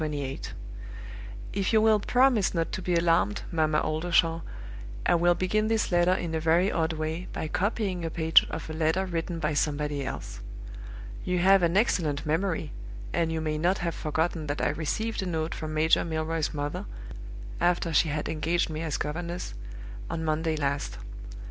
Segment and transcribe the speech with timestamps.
[1.53, 4.39] "If you will promise not to be alarmed, Mamma Oldershaw,
[5.05, 8.67] I will begin this letter in a very odd way, by copying a page of
[8.67, 10.39] a letter written by somebody else.
[11.23, 12.71] You have an excellent memory,
[13.13, 16.87] and you may not have forgotten that I received a note from Major Milroy's mother
[17.59, 19.53] (after she had engaged me as governess)
[20.09, 20.97] on Monday last.